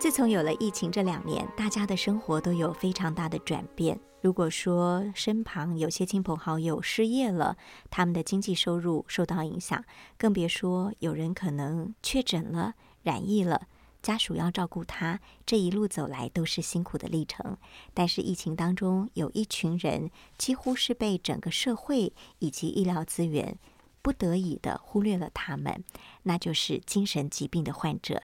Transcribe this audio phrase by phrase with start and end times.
[0.00, 4.00] 自从有了疫情这两年，大家的生活都有非常大的转变。
[4.22, 7.58] 如果说身旁有些亲朋好友失业了，
[7.90, 9.84] 他们的经济收入受到影响，
[10.16, 13.68] 更别说有人可能确诊了、染疫了，
[14.02, 17.58] 家属要照顾他，这一路走来都是辛苦的历程。
[17.92, 23.58] 但是疫情当中，有一群人几乎是被整个社会以及医疗资源
[24.00, 25.84] 不得已的忽略了他们，
[26.22, 28.22] 那就是精神疾病的患者。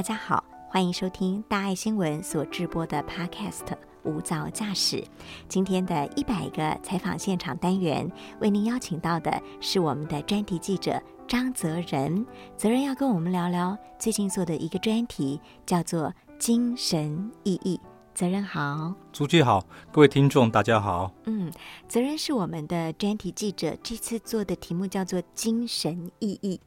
[0.00, 3.66] 大家好，欢迎收听大爱新闻所直播的 Podcast
[4.02, 4.96] 《无噪驾驶》。
[5.46, 10.98] 今天的一百个采访现场单元，为您邀请到的是我们的专题记者
[11.28, 12.24] 张泽仁。
[12.56, 17.78] 泽仁要跟我们聊聊最近做的一个专题，叫做“精神意义”。
[18.14, 21.12] 责任好，朱记好，各位听众大家好。
[21.24, 21.52] 嗯，
[21.86, 26.58] 责任是我们的专题记者，这次做的题目叫做“精神意义”。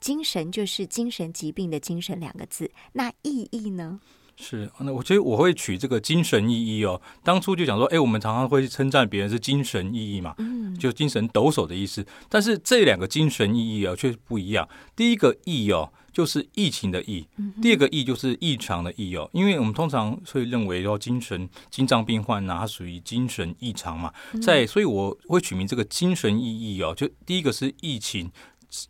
[0.00, 4.00] 精神就是精神疾病的“精神”两个字，那意义呢？
[4.40, 7.02] 是，那我觉得我会取这个精神意义哦。
[7.24, 12.06] 当初就讲说，哎，我们常常会称赞别人是精神意义嘛，嗯，就精神抖擞的意思。
[12.28, 14.68] 但是这两个精神意义哦，却不一样。
[14.94, 17.26] 第一个“意”哦，就是疫情的“疫”；
[17.60, 19.28] 第二个“意”就是异常的“异”哦。
[19.32, 26.94] 因为我们通常会认为说，精神心脏病患呐，它属于精神异常嘛，在，所以我会取名这个精神意义哦。
[26.96, 28.30] 就第一个是疫情。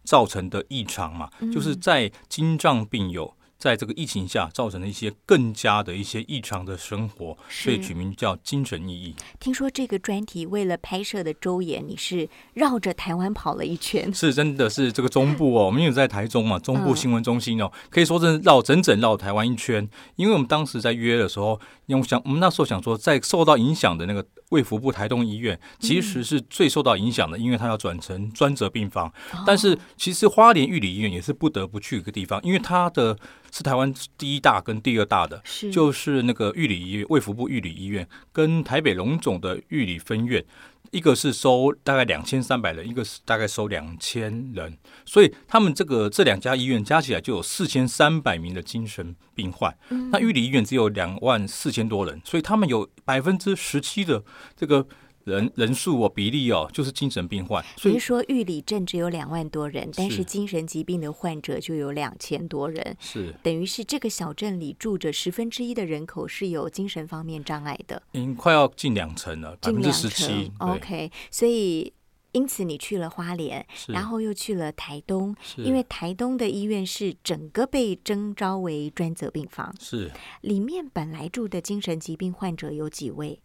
[0.04, 9.14] 造成的异常嘛，就是在心脏病友在这个疫情下造成的一些更加的一些异常的生活，所以取名叫精神意义。
[9.40, 19.88] 听说这个专题为了拍摄的周延，你是绕着台湾跑了一圈，是真的是这个中部哦， 我们有在台中嘛，中部新闻中心哦，可以说是绕整整绕台湾一圈。
[20.14, 24.24] 因为我们当时在约的时候，因为我想我们那时候想说，在受到影响的那个。
[24.50, 29.12] 卫福部台东医院其实是最受到影响的，因为它要转成专责病房。
[29.46, 33.18] 但是其实花莲玉里医院也是不得不去一个地方，因为它的
[33.50, 35.42] 是台湾第一大跟第二大的，
[35.72, 40.44] 就是那个玉里医院卫福部玉里医院跟台北龙总的玉里分院。
[40.90, 49.76] 一个是收大概两千三百人，一个是大概收两千人，所以他们这个这两家医院加起来就有四千三百名的精神病患。
[50.10, 54.22] 那玉里医院只有两万四千多人，所以他们有百分之十七的
[54.56, 54.86] 这个。
[55.28, 57.64] 人人数哦，比例哦，就是精神病患。
[57.76, 63.34] 所以说，玉里镇只有两万多人，但是精神疾病的患者就有两千多人，是。
[63.42, 70.50] 等于是这个小镇里住着十分之一的人口是有精神方面障碍的，嗯，快要近两成了，百分之十七。
[70.58, 71.92] OK，所以
[72.32, 80.10] 因此你去了花莲，然后又去了台东，因为台东的医院是整个被征召为专责病房，是。
[80.42, 83.40] 里面本来住的精神疾病患者有几位？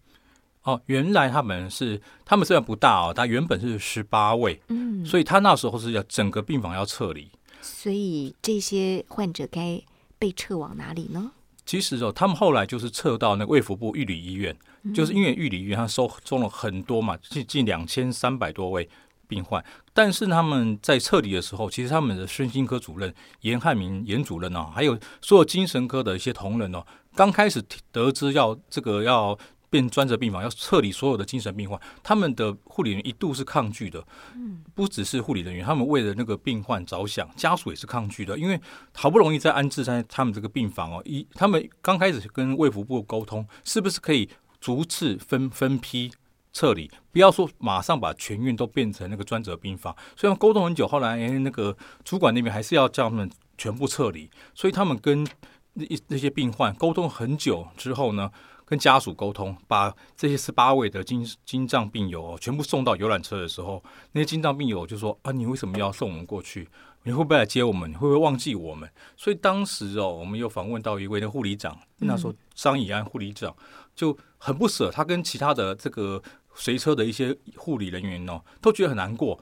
[0.64, 7.30] 哦，原来他们是他们虽然不大哦，他原本是十八位，嗯，所以他那时候是要整个病房要撤离，
[7.62, 9.82] 所以这些患者该
[10.18, 11.32] 被撤往哪里呢？
[11.66, 14.58] 其实哦，他们后来就是撤到那个卫福部玉里医院，
[14.96, 18.88] 就是因为玉里医院他收收了很多嘛，近近两千三百多位
[19.28, 19.62] 病患，
[19.94, 26.86] 但是他们在撤离的时候，其实他们的身心科主任严汉明严主任哦，还有所有精神科的一些同仁哦，
[27.16, 29.38] 刚开始得知要这个要。
[29.74, 34.06] 变专责病房要撤离所有的精神病患，他们的护理员一度是抗拒的。
[34.36, 38.38] 嗯，不只是护理人员，他们为了那个病患着想，家属也是抗拒的。
[38.38, 38.62] 因为
[38.94, 44.30] 好不容易在安置在他们这个病房哦，一他们刚开始跟卫福部沟通，是不是可以
[44.62, 46.12] 逐次分分批
[46.52, 49.96] 撤离，不要说马上把全院都变成那个专责病房。
[50.16, 53.28] 虽然沟通很久，后来那个主管那边还是要叫他们
[53.58, 55.28] 全部撤离，所以他们跟
[55.74, 58.30] 那那些病患沟通很久之后呢？
[58.74, 63.84] 跟家属沟通，把这些十八位的精精脏病友哦全部送到游览车的时候，
[64.14, 66.68] 那些精脏病友就说：“啊，你为什么要送我们过去？
[67.04, 67.88] 你会不会来接我们？
[67.88, 73.56] 你会不会忘记我们？”所以当时哦，我们又访问到一位的护理长，那时候张以安护理长
[73.96, 76.20] 就很不舍，他跟其他的这个
[76.56, 79.40] 随车的一些护理人员哦，都觉得很难过。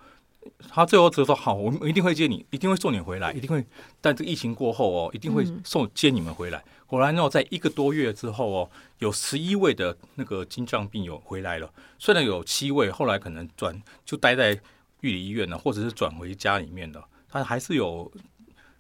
[0.70, 3.66] 他最后只说：“好，我们一定会接你，一定会送你回来，一定会。
[4.02, 6.62] 但这疫情过后哦，一定会送接你们回来。”
[6.92, 11.74] 果然哦，在一个多月之后哦，有十一位的那个心脏病友回来了。
[11.98, 14.60] 虽然有七位后来可能转就待在
[15.00, 18.12] 玉里医院呢，或者是转回家里面的，他还是有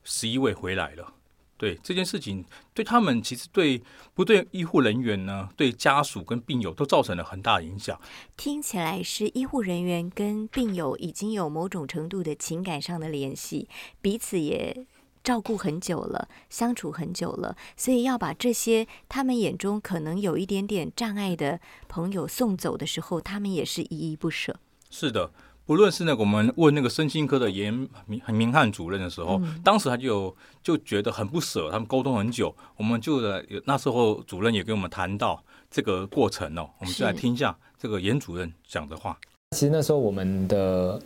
[0.04, 1.13] 十一位回来了。
[1.56, 2.44] 对这件事情，
[2.74, 3.81] 对他们其实对
[4.13, 7.98] 不对医护人员呢，对家属跟病友都造成了很大影响。
[8.36, 13.69] 听起来是医护人员跟病友已经有某种程度的情感上的联系，
[14.02, 14.86] 彼此也
[15.23, 24.56] 照顾很久了，相处很久了，所以要把这些他们眼中可能有一点点障碍的朋友送走的时候，他们也是依依不舍。
[24.89, 25.31] 是的。
[25.63, 27.71] 不论是那个我们问那个身心科的严
[28.06, 33.21] 明明翰主任的时候，当时他就就觉得很不舍，他们沟通很久，我们就
[33.63, 39.17] 那时候主任也跟我们谈到这个过程哦，我们就来听一下这个严主任讲的话。
[39.51, 41.01] 其实那时候我们的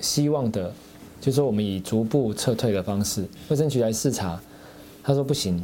[0.00, 0.74] 希望的，
[1.24, 4.38] 就是说我们以逐步撤退的方式，卫生局来视察，
[5.02, 5.62] 他说不行，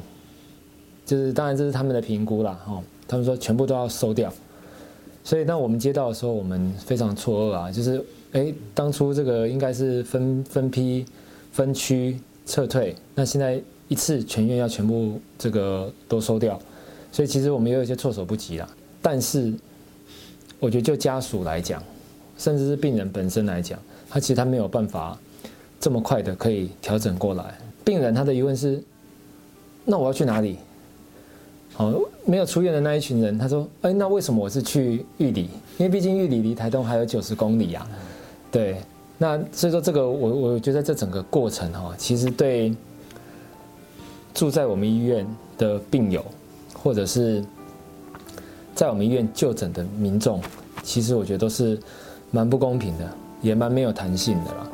[1.04, 4.32] 就是当然这是他们的评估啦，哦，他们说全部都要收掉，
[5.22, 8.02] 所以当我们接到的时候，我们非常错愕啊，就是。
[8.32, 11.04] 哎，当初这个应该是分分批、
[11.50, 12.16] 分区
[12.46, 16.56] 撤退，那现在一次全院要全部这个都收掉，
[17.10, 18.68] 所以其实我们也有一些措手不及啦。
[19.02, 19.52] 但是，
[20.60, 21.82] 我觉得就家属来讲，
[22.38, 23.76] 甚至是病人本身来讲，
[24.08, 25.18] 他其实他没有办法
[25.80, 27.54] 这么快的可以调整过来。
[27.82, 28.80] 病人他的疑问是：
[29.84, 30.58] 那我要去哪里？
[31.72, 31.90] 好，
[32.26, 35.48] 没有出院的那一群人，他说：哎，那为什么我是去玉里？
[35.78, 37.88] 因为毕竟玉里离台东还有九十公里啊。
[38.52, 38.76] 对，
[39.16, 42.74] 那所以说这个，我我觉得这整个过程哈，其实对
[44.34, 45.26] 住在我们医院
[45.56, 46.22] 的病友，
[46.74, 47.42] 或者是
[48.74, 50.42] 在我们医院就诊的民众，
[50.82, 51.80] 其实我觉得都是
[52.30, 53.08] 蛮不公平的，
[53.40, 54.72] 也蛮没有弹性的了。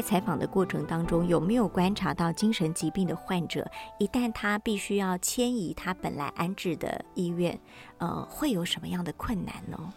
[0.00, 7.60] 在采访的过程当中有没有观察到精神疾病的患者，一旦他必须要迁移他本来安置的医院，
[7.98, 9.92] 呃，会有什么样的困难呢？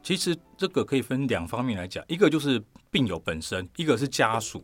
[0.00, 4.62] 其实这个可以分两方面来讲，一个就是病友本身，一个是家属。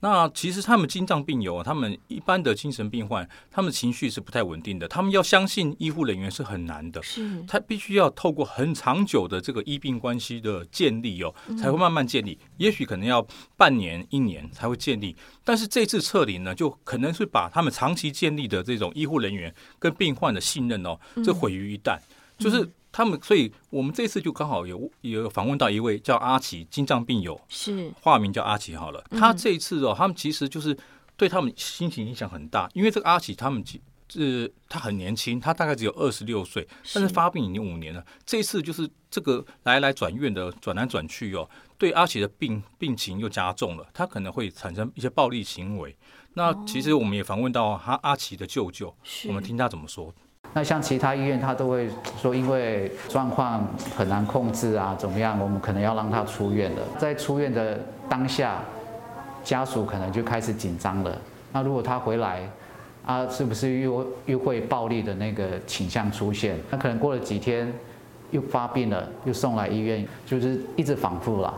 [0.00, 4.86] 那其实他们心脏病友，他们一般的精神病患，他们情绪是不太稳定的。
[4.86, 12.38] 他们要相信医护人员是很难的，是，他必须要透过很长久的这个医病关系的建立哦，才会慢慢建立。
[12.58, 15.16] 也许可能要半年、一年才会建立。
[15.42, 21.98] 但是这次撤离呢，就可能是把他们长期建立的这种医护人员跟病患的信任哦，这毁于一旦，
[22.38, 22.70] 就是。
[22.98, 29.00] 他们，所以我们这次就刚好有有访问到一位叫阿奇，心脏病友，是化名叫阿奇好了。
[29.12, 30.76] 他这一次哦，他们其实就是
[31.16, 33.64] 对他们心情影响很大，因为这个阿奇他们
[34.08, 38.04] 是他很年轻，他大概只有二十六岁，但是发病已经五年了。
[38.26, 41.48] 这一次就是这个来来转院的转来转去哦，
[41.78, 45.96] 对阿奇的病病情又加重了，他可能会产生一些暴力行为。
[46.34, 48.92] 那其实我们也访问到他阿奇的舅舅，
[49.28, 50.12] 我们听他怎么说。
[50.54, 51.88] 那像其他医院，他都会
[52.20, 53.64] 说，因为状况
[53.94, 56.82] 很难控制啊，怎么样，我们可能要让他出院了。
[56.98, 57.78] 在出院的
[58.08, 58.60] 当下，
[59.44, 61.16] 家属可能就开始紧张了。
[61.52, 62.42] 那如果他回来，
[63.04, 66.58] 啊，是不是又又会暴力的那个倾向出现？
[66.70, 67.72] 那可能过了几天
[68.30, 71.54] 又发病了，又送来医院，就是一直反复了。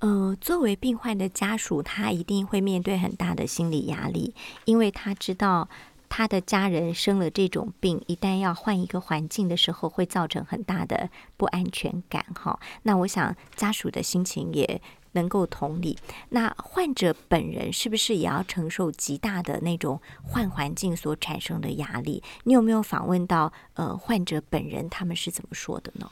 [0.00, 4.34] 呃，作为病患的家属，他一定会面对很大的心理压力，
[4.64, 5.68] 因为他知道。
[6.10, 12.26] 他的家人生了这种病，一旦要换一个环境的时候，会造成很大的不安全感。
[12.34, 15.96] 哈，那我想家属的心情也能够同理。
[16.30, 22.20] 那患者本人是不是也要承受极大的那种换环境所产生的压力？
[22.42, 26.10] 你有没有访问到呃患者本人，他们是怎么说的呢？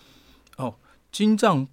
[0.56, 0.76] 哦，
[1.10, 1.66] 心脏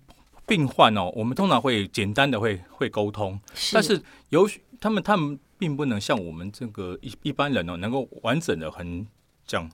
[0.47, 3.39] 病患哦，我们通常会简单的会会沟通，
[3.71, 4.49] 但是有
[4.81, 5.39] 他们他们。
[5.57, 9.05] 并不能像我们这个一一般人哦，能够完整的很
[9.45, 9.69] 讲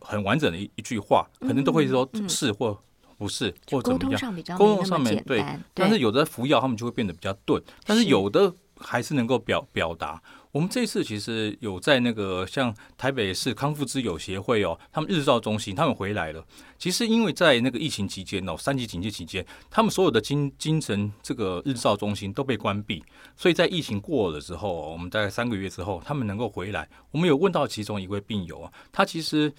[0.00, 2.78] 很完整的一一句话，可能都会说是或
[3.18, 4.34] 不是或怎么样。
[4.56, 10.22] 沟通上面对，但是有的服药他们就会变得比较钝，但是有的还是能够表表达。
[10.52, 16.44] 我们这次其实有在那个像台北市康复之友协会哦，他们日照中心他们回来了。
[16.76, 23.04] 其实因为在那个疫情期间哦，三级警戒期间，他们所有的精精神这个日照中心都被关闭，
[23.36, 26.88] 所以在疫情过了之后，我们大概三个月之后，他们能够回来。
[27.12, 29.52] 我们有问到其中一位病友啊，他其实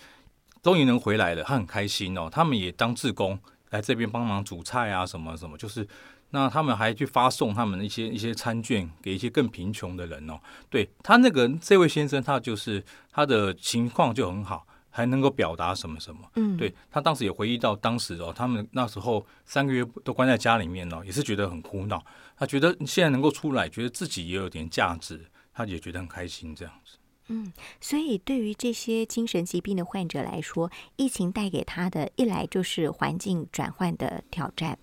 [0.61, 2.27] 终于能回来了，他很开心哦。
[2.29, 5.87] 他们也当志工来这边帮忙煮菜啊，什么什么，就是。
[6.31, 10.39] 那他们还去发送他们的一些一些餐券给一些更贫穷的人哦。
[10.69, 14.67] 对他那个这位先生，他就是他的情况就很好。
[14.93, 16.19] 还能够表达什么什么。
[16.35, 22.03] 嗯，对他当时也回忆到当时哦，他们那时候三个月都关在家里面哦，也是觉得很苦恼。
[22.35, 26.97] 他觉得现在能够出来，觉得自己也有点价值，他也觉得很开心这样子。
[27.27, 34.77] 嗯所以，对于这些精神疾病的患者来说，疫情带给他的一来就是环境转换的挑战，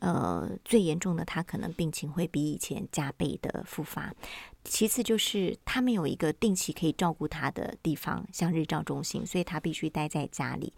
[0.00, 4.12] 呃，最严重的他可能病情会比以前加倍的复发；
[4.64, 10.72] 其次就是他没有一个定期可以照顾他的地方，像日照中心，所以他必须待在家里。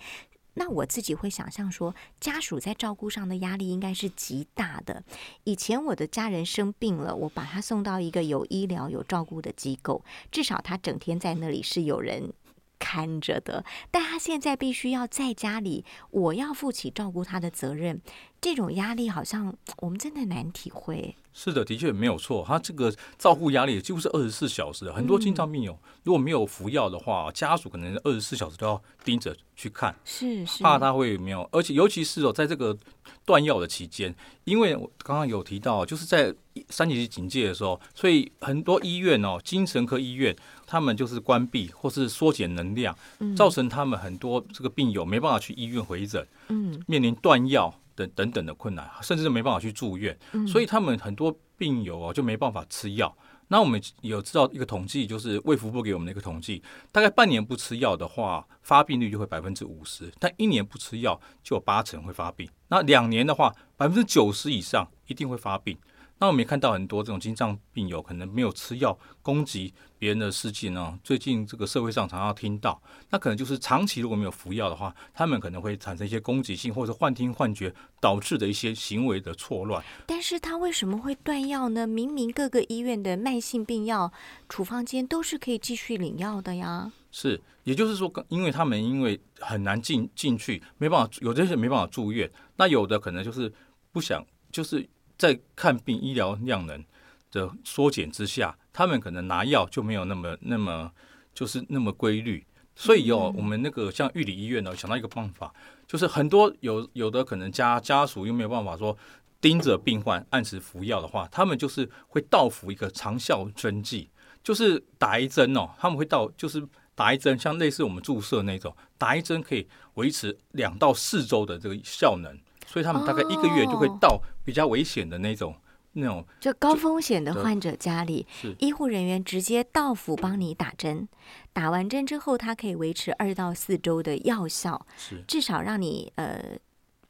[0.55, 5.05] 那我自己会想象说，家属在照顾上的压力应该是极大的。
[5.45, 12.33] 以前我的家人生病了，我把他送到一个有医疗、有照顾的机构，至少他整天在那里是有人
[12.81, 13.65] 看着的。
[13.93, 18.03] 但他现在必须要在家里，我要负起照顾他的责任，
[18.41, 21.15] 这种压力好像我们真的难体会。
[21.33, 22.45] 是的，的确没有错。
[22.47, 31.49] 他这个照顾压力几乎是二十四小时的，很多心脏病友如果没有服药的话，家属可能二十四小时都要盯着去看，是是，怕他会没有。
[31.53, 32.77] 而且尤其是哦，在这个
[33.25, 34.13] 断药的期间，
[34.45, 36.35] 因为我刚刚有提到，就是在
[36.69, 40.35] 三级警戒的时候，所以很多医院哦，精神科医院
[40.67, 42.95] 他们就是关闭或是缩减能量，
[43.37, 47.73] 造成他们很多这个病友没办法去医院回诊，嗯面临断药。
[48.01, 53.17] 等等等的困难，甚至没办法去住院，所以他们很多病友哦就没办法吃药。
[53.49, 62.49] 那我们有知道一个统计，就是卫福部给我们的一个统计，大概半年不吃药的话，发病率就会百分之五十；但一年不吃药，就有八成会发病。
[62.69, 65.77] 那两年的话，百分之九十以上一定会发病。
[66.21, 70.99] 那我们也看到很多这种心脏病友可能没有吃药攻击别人的事情呢。
[71.03, 79.83] 最近这个社会上常常听到，那可能就是长期如果没有服药的话，他们可能会产生一些攻击性或者幻听幻觉导致的一些行为的错乱。
[80.07, 81.87] 但是他为什么会断药呢？
[81.87, 84.13] 明明各个医院的慢性病药
[84.47, 86.93] 处方间都是可以继续领药的呀。
[87.11, 93.51] 是，也就是说，因为他们因为很难进进去，没办法，有的是没办法住院，那有的可能就是
[93.91, 94.87] 不想，就是
[95.21, 96.83] 在看病医疗量能
[97.31, 100.91] 的缩减之下，他们可能拿药就没有那么那么
[101.35, 102.43] 就是那么规律。
[102.75, 105.53] 所以哦，我们那个像玉里医院呢，想到一个办法，
[105.87, 108.97] 就是很多有有的可能家家属又没有办法说
[109.39, 114.09] 盯着病患按时服药的话，他们就是会到服一个长效针剂，
[114.43, 122.39] 就是打一针哦，他们会到就是打一针，像类似我们注射那种，打一针可以维持两到四周的这个效能，
[122.71, 125.53] 所以他们大概一个月就会到比较危险的那种
[125.95, 128.25] 那种就高风险的患者家里，
[128.61, 131.09] 医护人员直接到府帮你打针，
[131.53, 135.25] 打完针之后，它可以维持二到四周的药效，是。
[135.27, 136.41] 至少让你呃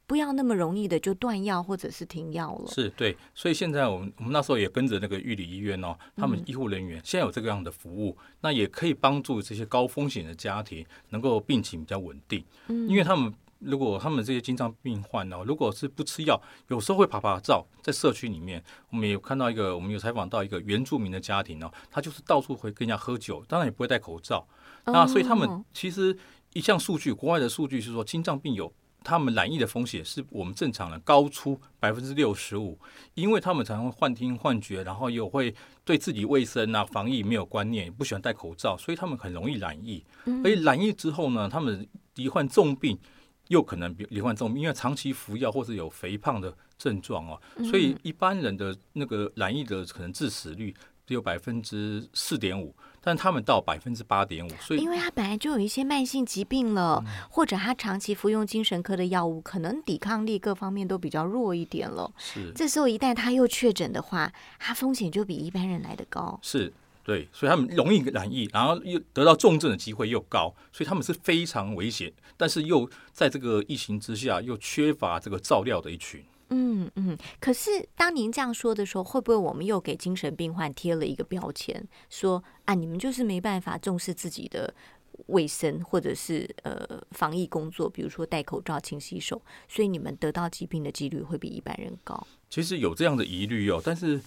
[0.07, 2.67] 不要那么容易的就断药或者是停药了。
[2.67, 12.89] 是对，所以现在我们我们那时候也跟着那个玉里医院哦，他们嗯医护人员现在有这个样的服务，那也可以帮助这些高风险的家庭能够病情比较稳定，嗯。
[12.89, 13.31] 因为他们。
[13.61, 24.47] 如果他们这些心脏病患哦，如果是不吃药，有时候会爬爬照，在社区里面，我们有看到一个，我们有采访到一个原住民的家庭哦，他就是到处会跟人家喝酒，当然也不会戴口罩，
[24.85, 26.17] 那所以他们哦其实
[26.53, 32.79] 一项数据，国外的数据是说，心脏病有他们染疫的风险是我们正常人高出百分之六十五，
[33.13, 35.53] 因为他们常常会幻听幻觉，然后又会
[35.85, 40.03] 对自己卫生啊、防疫没有观念，不喜欢戴口罩，所以他们很容易染疫。
[40.25, 42.97] 嗯而且染疫之后呢，他们罹患重病。
[43.51, 47.39] 又可能罹患重病，因为长期服药或者有肥胖的症状哦，
[47.69, 50.73] 所以一般人的那个染疫的可能致死率
[51.05, 62.09] 只有百分之四点五，但他们到百分之八点五，所以因为他本来就有一些慢性疾病了，嗯或者他长期服用精神科的药物，可能抵抗力各方面都比较弱一点了。
[62.17, 66.39] 是这时候一旦他又确诊的话，他风险就比一般人来的高。
[66.41, 66.71] 是，
[67.03, 76.23] 对，所以他们容易染疫，然后又得到重症的机会又高，所以他们是非常危险，但是又在这个疫情之下又缺乏这个照料的一群。
[76.53, 84.73] 嗯嗯，可是当您这样说的时候，会不会我们又给精神病患贴了一个标签，说啊，你们就是没办法重视自己的
[85.27, 92.27] 卫生或者是呃防疫工作，比如说戴口罩、勤洗手，所以你们得到疾病的几率会比一般人高。
[92.49, 94.19] 其实有这样的疑虑哦，但是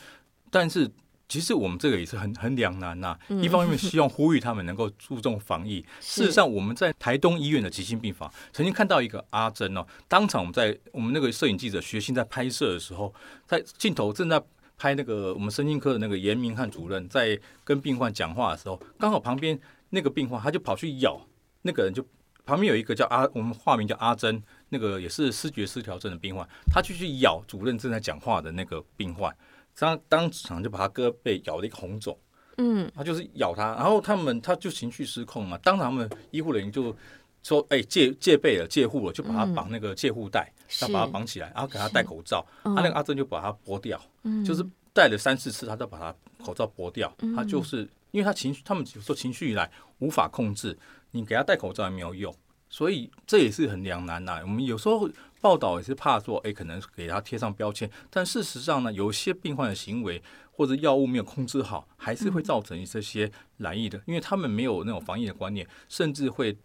[0.51, 0.91] 但是
[1.35, 13.13] 其实我们这个也是很很两难呐、一方面希望呼吁他们能够注重防疫， 事实上我们在台东医院的急性病房曾经看到一个阿珍哦，当场我们在我们那个摄影记者学信在拍摄的时候，
[13.47, 14.41] 在镜头正在。
[14.77, 19.59] 拍那个我们神经科的那个严明汉主任在跟病患讲话的时候，刚好旁边
[19.91, 21.17] 那个病患他就跑去咬
[21.63, 22.05] 那个人就，
[22.45, 29.35] 旁边有一个叫阿我们化名叫阿珍，那个也是视觉失调症的病患，他就去咬主任正在讲话的那个病患，
[29.79, 32.17] 当当场就把他胳膊咬了一个红肿，
[32.59, 36.95] 嗯，他就是咬他，然后他们他就情绪失控嘛，当场他们医护人员就
[37.43, 39.55] 说哎戒戒备了戒护了，就把他嗯。
[39.55, 44.45] 绑那个戒护带，是要把他绑起来，然后给他戴口罩，他、嗯那个阿珍就把他剥掉，嗯。
[44.45, 46.15] 就是戴了三四次，他都把他
[46.45, 47.35] 口罩剥掉，嗯。
[47.35, 50.79] 他就是因为他情绪，他们有时候情绪一来无法控制，
[51.11, 52.35] 你给他戴口罩也没有用，
[52.71, 55.09] 所以这也是很两难呐、我们有时候
[55.45, 66.57] 报道也是怕说，哎，可能给他贴上标签，但事实上呢，有些病患的行为或者药物没有控制好，还是会造成这些染疫的，因为他们没有那种防疫的观念，甚至会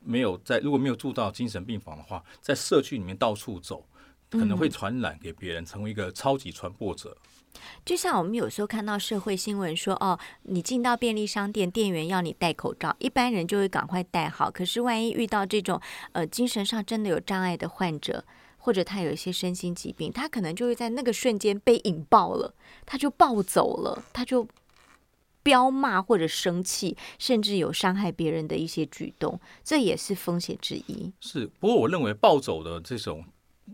[0.00, 3.82] 没有在如果没有住到精神病房的话，在社区里面到处走。
[4.30, 7.16] 可能会传染给别人，成为一个超级传播者。
[7.84, 14.50] 就像我们有时候看到社会新闻说，哦，你进到便利商店，店员要你戴口罩，一般人就会赶快戴好。
[14.50, 15.80] 可是万一遇到这种
[16.12, 18.24] 呃精神上真的有障碍的患者，
[18.56, 24.46] 或者他有一些身心疾病，他可能就会在那个瞬间被引爆了，他就暴走了，他就
[25.42, 31.12] 彪骂或者生气，甚至有伤害别人的一些举动，这也是风险之一。
[31.20, 33.24] 是，不过我认为暴走的这种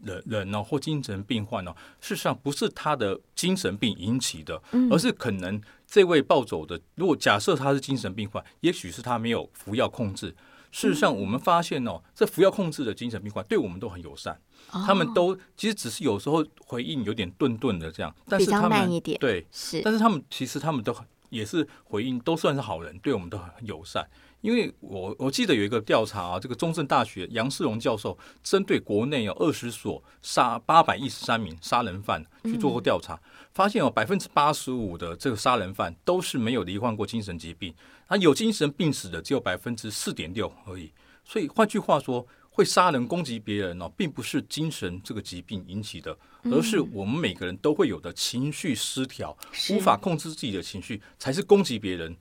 [0.03, 4.61] 人人呢，或精神病患呢，事实上不是他的精神病引起的，
[4.91, 10.35] 而是可能这位暴走的，如果假设他是精神病患，也许是他没有服药控制。
[10.73, 14.37] 事实上，我们发现哦，这服药控制的精神病患对我们都很友善，
[14.69, 24.05] 他们都其实只是有时候回应有点顿顿的这样，但是他们对，是，但是他们其实他们都很也是回应都算是好人，对我们都很友善。
[24.45, 33.19] 因为我我记得有一个调查啊，这个中正大学杨世荣教授针对国内有二十所杀八百一十三名杀人犯去做过调查，
[33.55, 37.75] 发现有百分之八十五的这个杀人犯都是没有罹患过精神疾病，
[38.11, 40.93] 那有精神病史的只有百分之四点六而已。
[41.25, 46.15] 所以换句话说，会杀人攻击别人哦，并不是精神这个疾病引起的，
[46.53, 49.75] 而是我们每个人都会有的情绪失调，是。
[49.75, 52.15] 无法控制自己的情绪，才是攻击别人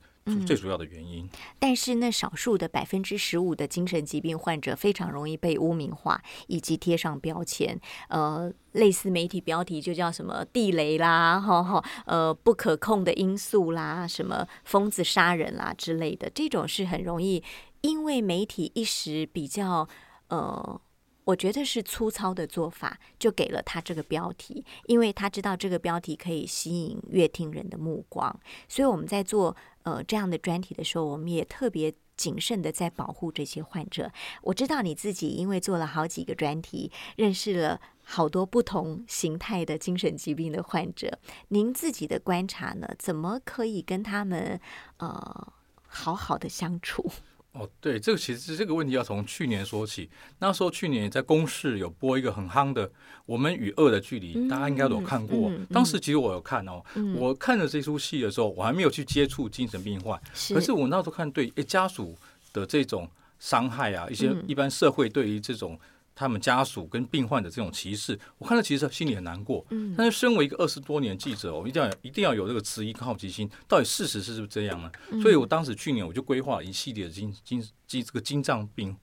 [0.46, 1.28] 最主要的原因。
[1.58, 17.42] 但是那少数的百分之十五的精神疾病患者非常容易被污名化以及贴上标签，呃，类似媒体标题就叫什么地雷啦，哈哈，呃，不可控的因素啦，什么疯子杀人啦之类的，这种是很容易
[17.82, 19.88] 因为媒体一时比较
[20.28, 20.80] 呃。
[21.24, 34.10] 我觉得是粗糙的做法，就给了他这个标题，因为他知道这个标题可以吸引乐听人的目光，所以我们在做呃这样的专题的时候，我们也特别谨慎的在保护这些患者。
[34.42, 44.60] 我知道你自己因为做了好几个专题，认识了好多不同形态的精神疾病的患者，您自己的观察呢，怎么可以跟他们
[44.98, 45.52] 呃
[45.86, 47.10] 好好的相处？
[47.54, 50.10] 哦，对，这个其实这个问题要从去年说起。
[50.40, 52.88] 那时候去年在公视有播一个很夯的
[53.26, 55.48] 《我们与恶的距离》，大家应该都有看过。
[55.50, 56.82] 嗯嗯当时其实我有看哦，
[57.16, 62.16] 我看了这出戏的时候，我还没有去接触精神病患，是可是我那时候看对诶家属
[62.52, 65.78] 的这种伤害啊，一些嗯一般社会对于这种
[66.14, 69.66] 他们家属跟病患的这种歧视，我看到其实心里很难过。
[69.70, 74.90] 嗯但是身为一个二十多年的记者，我一定要一定要有这个质疑跟好奇心，到底事实是不是这样呢？
[75.10, 78.96] 嗯所以我当时去年我就规划了一系列的精精精这个精脏病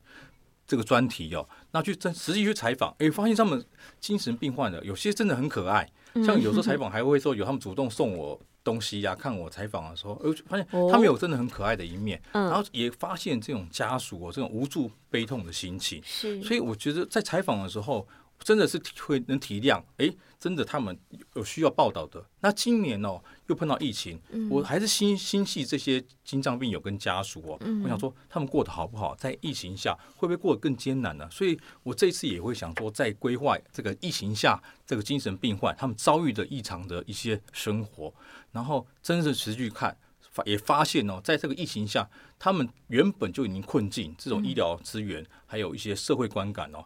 [0.65, 3.63] 这个专题哦，那去真实际去采访，哎，发现他们
[3.99, 10.89] 精神病患的有些真的很可爱，嗯像有时候采访还会说有他们主动送我东西呀、看我采访的时候，呃，发现哦。
[10.91, 12.49] 他们有真的很可爱的一面，嗯。
[12.49, 18.07] 然后也发现这种家属哦这种无助悲痛的心情，是，所以我觉得在采访的时候，
[18.43, 20.97] 真的是体会能体谅，诶，真的他们
[21.35, 22.25] 有需要报道的。
[22.41, 27.59] 那今年哦，又碰到疫情，我还是心心系这些心脏病友跟家属哦。
[27.83, 29.15] 我想说，他们过得好不好？
[29.15, 31.29] 在疫情下会不会过得更艰难呢？
[31.29, 38.13] 所以我这次也会想说，在规划这个疫情下这个精神病患他们遭遇的异常的一些生活，
[38.51, 39.95] 然后真正持续看。
[40.33, 46.85] 发也发现哦，在这个疫情下，他们原本就已经困境，这种医疗资源还有一些社会观感哦，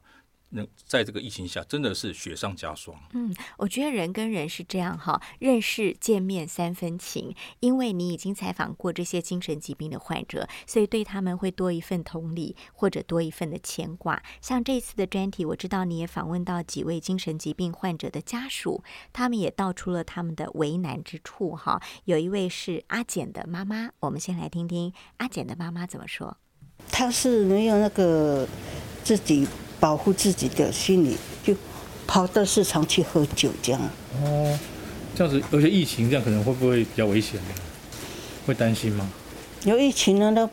[0.55, 2.97] 那在这个疫情下真的是雪上加霜。
[3.11, 14.23] 嗯我觉得人跟人是这样哈，认识见面三分情，因为你已经采访过这些精神疾病的患者，所以对他们会多一份同理，或者多一份的牵挂。
[14.39, 21.81] 像这次的专题，我知道你也访问到几位精神疾病患者的家属，他们也道出了他们的为难之处哈。
[22.05, 26.37] 有一位是阿简的妈妈，我们先来听听阿简的妈妈怎么说。
[26.91, 28.47] 他是没有那个
[29.03, 29.47] 自己
[29.79, 31.55] 保护自己的心理，就
[32.07, 33.81] 跑到市场去喝酒这样。
[34.23, 34.59] 哦，
[35.15, 37.55] 这样子，而且疫情这样可能会不会比较危险呢？
[38.45, 39.09] 会担心吗？
[39.63, 40.47] 有疫情呢，那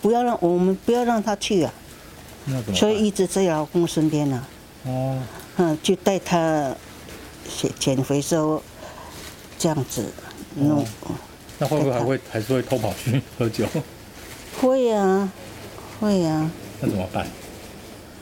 [0.00, 1.72] 不要让我们不要让他去啊，
[2.74, 4.46] 所以一直在老公身边呢、
[4.84, 5.18] 哦，
[5.56, 6.72] 嗯，就带他
[7.60, 8.62] 减减肥时候
[9.58, 10.04] 这样子
[10.54, 10.86] 弄。
[11.58, 13.66] 那会不会还会还是会偷跑去喝酒？
[14.60, 15.32] 会啊，
[15.98, 16.48] 会啊，
[16.80, 17.26] 那怎么办？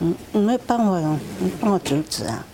[0.00, 2.46] 嗯，没办法呀，没办法阻止啊。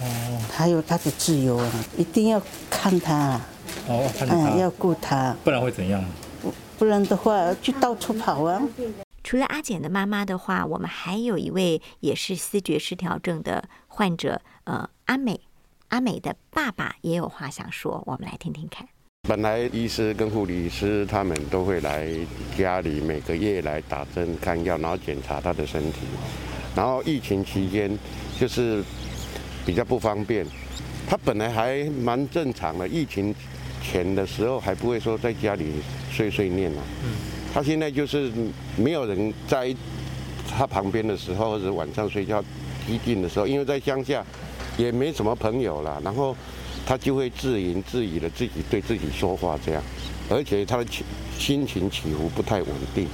[0.00, 0.04] 哦。
[0.52, 3.48] 还有他的自由啊，一定要看他啊。
[3.88, 4.36] 哦，看他。
[4.36, 5.34] 哎，要顾他。
[5.42, 6.04] 不然会怎样？
[6.42, 8.62] 不不然的话，就到处跑啊。
[9.24, 15.40] 除了阿简的妈妈的话，我们还有一位也是思觉失调症的患者，呃，阿美。
[15.88, 18.88] 阿美的爸爸也有话想说，我们来听听看。
[19.28, 22.08] 本来医师跟护理师他们都会来
[22.58, 26.00] 家里每个月来打针看药，然后检查他的身体。
[26.74, 27.90] 然后疫情期间
[28.38, 28.82] 就是
[29.64, 30.46] 比较不方便。
[31.06, 33.34] 他本来还蛮正常的，疫情
[33.82, 35.72] 前的时候还不会说在家里
[36.10, 36.82] 碎碎念啊。
[37.52, 38.30] 他现在就是
[38.76, 39.74] 没有人在
[40.48, 42.42] 他旁边的时候，或者晚上睡觉
[42.86, 44.24] 激进的时候，因为在乡下。
[44.78, 46.34] 也没什么朋友了，然后
[46.86, 49.82] 他就会自言自语的自己对自己说话这样，
[50.30, 51.04] 而且他的情
[51.38, 53.06] 心情起伏不太稳定。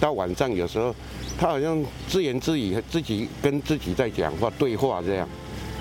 [0.00, 0.92] 到晚上有时候
[1.40, 5.28] 他好像自言自语，自己跟自己在讲话对话这样，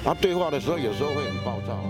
[0.03, 1.83] 他对话的时候有时候会很暴躁。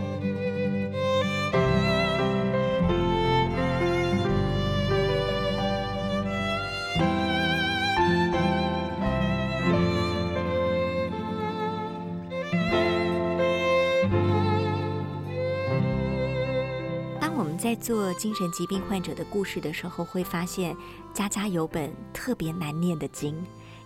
[17.20, 20.76] 当我们在做精神疾病患者的故事的时候，会发现
[21.14, 23.36] 家家有本特别难念的经，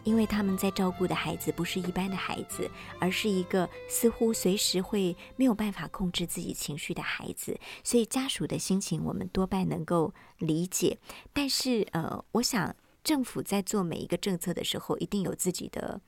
[0.04, 10.98] 因为他们在照顾的孩子不是一般的孩子，而是一个似乎随时会没有办法控制自己情绪的孩子，所以家属的心情我们多半能够理解。
[11.32, 16.02] 但是，呃，我想政府在做每一个政策的时候，一定有自己的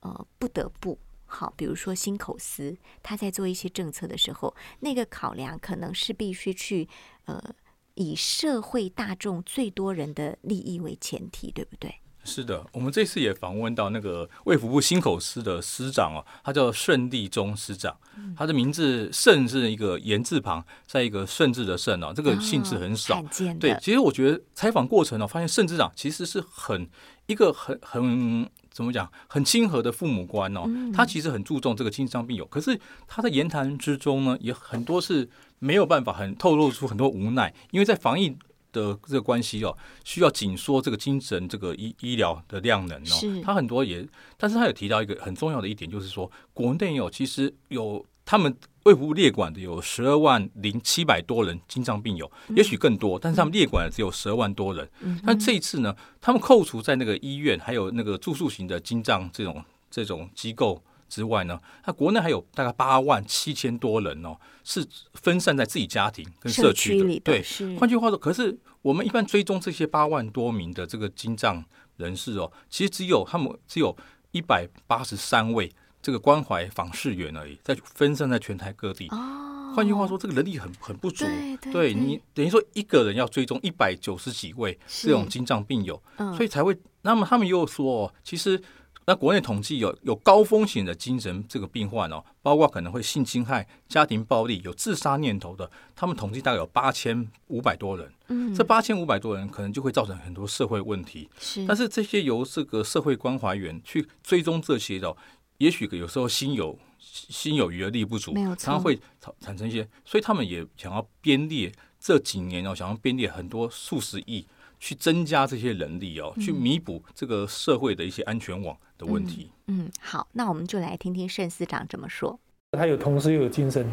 [0.00, 0.98] 呃不得不。
[1.26, 6.88] 好，比如说新口司，他在做一些政策的时候，那个考量可能是必须去
[7.24, 7.54] 呃
[7.94, 12.00] 以社会大众最多人的利益为前提，对不对？
[12.24, 17.96] 是的，我们这次也访问到那个卫福部新口司的司长哦，他叫盛立忠司长，
[18.36, 23.22] 他的名字盛是一个言字旁，在一个顺字的盛哦，这个姓氏很少，
[23.60, 23.76] 对。
[23.80, 26.88] 其实我觉得采访过程哦，发现盛司长其实是很
[27.26, 28.48] 一个很很。
[28.74, 29.08] 怎么讲？
[29.28, 38.36] 很亲和的父母官哦，他其实很注重这个精神病友，可是他的言谈之中呢，也很多是没有办法很透露出很多无奈，因为在防疫
[38.74, 44.06] 的这个关系哦，需要紧缩这个精神这个医医疗的量能哦，他很多也，
[44.36, 48.54] 但是他有提到一个很重要的一点，就是说国内有其实有他们。
[48.84, 54.86] 卫福部列管的有十二万零七百多人心脏病友，也许更多，但是他们列管的只有十二万多人。
[55.24, 67.20] 但这一次呢，他们扣除在那个医院还有那个住宿型的心脏这种这种机构之外呢，那国内还有大概八万七千多人哦，是分散在自己家庭跟社区的。
[67.20, 67.44] 对，
[67.78, 71.64] 换句话说，可是我们一般追踪这些八万多名的这个心脏
[71.96, 73.96] 人士哦，其实只有他们只有
[74.32, 75.70] 一百八十三位。
[76.04, 79.08] 这个关怀访视员而已，在分散在全台各地。
[79.08, 81.24] 哦，换句话说，这个人力很很不足。
[81.72, 85.98] 对你等于说一个人要追踪一百九十几位这种心脏病友，
[86.36, 86.76] 所以才会。
[87.00, 88.62] 那么他们又说，其实
[89.06, 98.12] 那国内统计有有高风险的精神这个病患哦，包括可能会性侵害、家庭暴力、有自杀念头的，他们统计大概有八千五百多人。
[98.28, 101.28] 嗯，这八千五百多人可能就会造成很多社会问题。
[101.38, 105.14] 是，但是这些由这个社会关怀员去追踪这些的。
[105.58, 114.44] 也许有时候心有心有余而力不足，他会产产生一些，所以他们也想要编列这几年哦，想要编列很多数十亿
[114.84, 119.50] 去增加这些能力哦，去弥补这个社会的一些安全网的问题。
[119.68, 122.38] 嗯，好，那我们就来听听盛司长怎么说。
[122.72, 123.86] 他有同时又有精神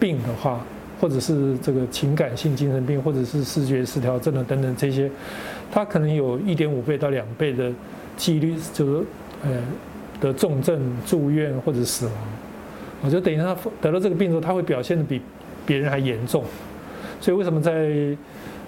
[0.00, 0.66] 病的话，
[1.00, 5.08] 或者是这个情感性精神病，或者是视觉失调症的等等这些，
[5.70, 7.72] 他可能有一点五倍到两倍的
[8.16, 9.06] 几率，就是
[9.44, 9.62] 呃。
[10.20, 12.14] 得重症住院或者死亡，
[13.02, 15.20] 我就等于他得了这个病之后，他会表现的比
[15.66, 16.44] 别人还严重。
[17.20, 18.16] 所以为什么在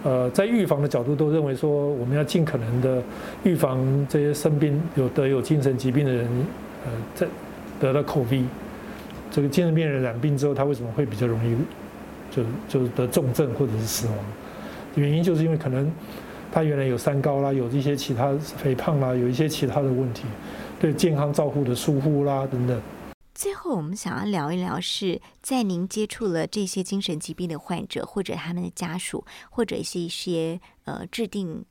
[0.07, 3.03] 呃在预防的角度都认为说，我们要尽可能的
[3.43, 6.29] 预防这些生病有得有精神疾病的人，
[6.85, 7.27] 呃，在
[7.81, 8.45] 得了口 V，
[9.33, 11.57] 这个精神病人染病之后，他为什么会比较容易
[12.31, 14.17] 就就得重症或者是死亡？
[14.95, 15.91] 原因就是因为可能
[16.53, 20.25] 他原来有三高啦，有一些其他肥胖啦，有一些其他的问题。
[20.79, 22.81] 对健康照护的疏忽啦，等等。
[23.37, 31.63] 最后，我们想要聊一聊，是在您接触了这些精神疾病的患者，或者他们的家属，或者是一些呃制定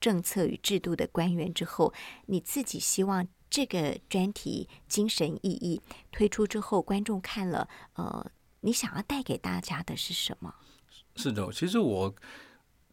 [0.00, 1.92] 政策与制度的官员之后，
[2.26, 10.54] 你自己希望这个专题精神意义推出之后，观众看了，呃，你想要带给大家的是什么？
[11.16, 12.14] 是的，其实我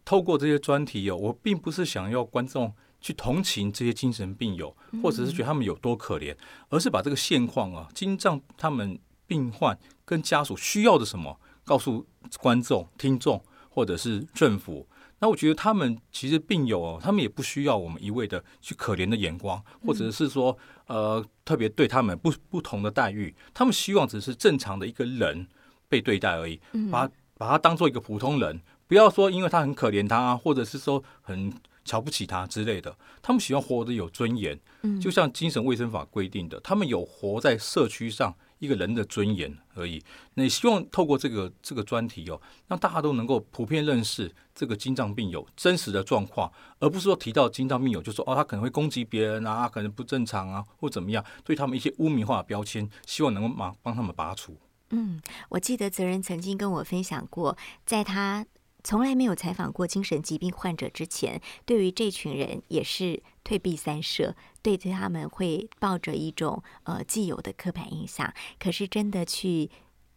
[0.04, 2.74] 透过这些专题哦，我并不是想要观众。
[3.00, 6.36] 去同情这些精神病友，或者是觉得他们有多可怜，
[6.70, 12.06] 而是把这个现况啊，精障他们病患跟家属需要的什么，告诉
[12.40, 14.88] 观众、听众或者是政府。
[15.20, 20.56] 那我觉得他们其实病友哦，他们也不需要我们一味的去可怜的眼光，或者是说
[20.86, 25.48] 呃特别对他们不不同的待遇，他们希望只是正常的一个人
[25.90, 26.60] 被对待而已，
[26.92, 31.52] 把把他当做一个普通人，不要说因为他很可怜他，或者是说很
[31.88, 32.96] 瞧不起他之类的。
[33.22, 38.36] 他们喜欢活得有尊严，嗯就像精神卫生法规定的，他们有活在社区上。
[38.60, 40.02] 一个人的尊严而已。
[40.34, 54.58] 那也希望透过这个这个专题哦，让大家都能够普遍认识这个心脏病友真实的状况，而不是说提到心脏病友就说哦，他可能会攻击别人啊，可能不正常啊，或怎么样，对他们一些污名化的标签，希望能够帮帮他们拔除。
[54.90, 58.44] 嗯，我记得泽仁曾经跟我分享过，在他。
[58.88, 68.34] 从来没有采访过精神疾病患者之前，对于这群人也是退避三舍，对他们会抱着一种呃既有的刻板印象。
[68.58, 69.70] 可是真的去。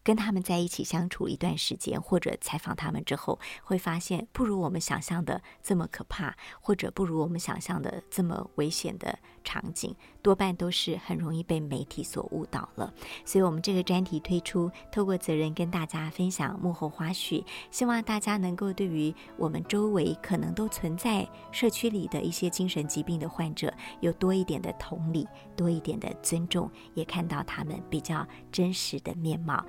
[0.03, 12.93] 跟他们在一起相处一段时间，或者采访他们之后，会发现不如我们想象的这么可怕，或者不如我们想象的这么危险的场景，多半都是很容易被媒体所误导了。
[13.25, 29.65] 所以，我们这个专题推出，透过责任跟大家分享幕后花絮，希望大家能够对于我们周围可能都存在社区里的一些精神疾病的患者，有多一点的同理，多一点的尊重，也看到他们比较真实的面貌。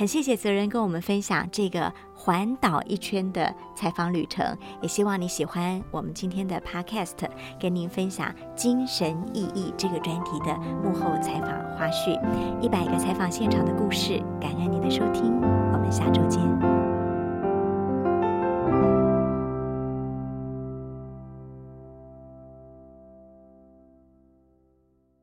[0.00, 7.28] 很谢谢泽仁跟我们分享这个环岛一圈的采访旅程，也希望你喜欢我们今天的 Podcast，
[7.60, 12.18] 跟您分享精神意义这个专题的幕后采访花絮，
[12.62, 14.22] 一百个采访现场的故事。
[14.40, 15.38] 感恩您的收听，
[15.70, 16.79] 我们下周见。